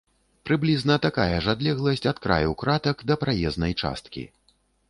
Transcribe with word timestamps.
Прыблізна 0.49 0.95
такая 1.03 1.35
ж 1.47 1.53
адлегласць 1.53 2.09
ад 2.13 2.23
краю 2.25 2.57
кратак 2.65 3.07
да 3.13 3.21
праезнай 3.25 3.73
часткі. 3.83 4.29